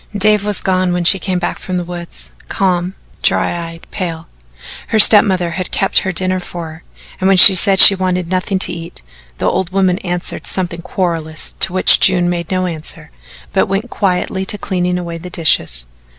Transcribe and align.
Dave 0.17 0.43
was 0.43 0.61
gone 0.61 0.93
when 0.93 1.03
she 1.03 1.19
came 1.19 1.37
back 1.37 1.59
from 1.59 1.77
the 1.77 1.83
woods 1.83 2.31
calm, 2.49 2.95
dry 3.21 3.67
eyed, 3.69 3.85
pale. 3.91 4.27
Her 4.87 4.97
step 4.97 5.23
mother 5.23 5.51
had 5.51 5.69
kept 5.69 5.99
her 5.99 6.11
dinner 6.11 6.39
for 6.39 6.69
her, 6.71 6.83
and 7.19 7.27
when 7.27 7.37
she 7.37 7.53
said 7.53 7.77
she 7.77 7.93
wanted 7.93 8.27
nothing 8.31 8.57
to 8.57 8.73
eat, 8.73 9.03
the 9.37 9.45
old 9.45 9.69
woman 9.69 9.99
answered 9.99 10.47
something 10.47 10.81
querulous 10.81 11.53
to 11.59 11.71
which 11.71 11.99
June 11.99 12.31
made 12.31 12.49
no 12.49 12.65
answer, 12.65 13.11
but 13.53 13.67
went 13.67 13.91
quietly 13.91 14.43
to 14.43 14.57
cleaning 14.57 14.97
away 14.97 15.19
the 15.19 15.29
dishes. 15.29 15.85